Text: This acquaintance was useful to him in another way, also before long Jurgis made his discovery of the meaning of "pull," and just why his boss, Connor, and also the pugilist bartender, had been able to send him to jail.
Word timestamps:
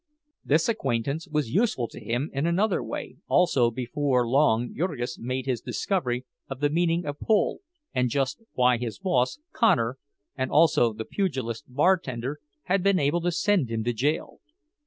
This 0.43 0.67
acquaintance 0.67 1.27
was 1.27 1.51
useful 1.53 1.87
to 1.89 1.99
him 2.03 2.31
in 2.33 2.47
another 2.47 2.81
way, 2.81 3.17
also 3.27 3.69
before 3.69 4.27
long 4.27 4.73
Jurgis 4.75 5.19
made 5.19 5.45
his 5.45 5.61
discovery 5.61 6.25
of 6.49 6.59
the 6.59 6.71
meaning 6.71 7.05
of 7.05 7.19
"pull," 7.19 7.59
and 7.93 8.09
just 8.09 8.41
why 8.53 8.77
his 8.79 8.97
boss, 8.97 9.37
Connor, 9.53 9.99
and 10.35 10.49
also 10.49 10.91
the 10.91 11.05
pugilist 11.05 11.65
bartender, 11.67 12.39
had 12.63 12.81
been 12.81 12.97
able 12.97 13.21
to 13.21 13.31
send 13.31 13.69
him 13.69 13.83
to 13.83 13.93
jail. 13.93 14.39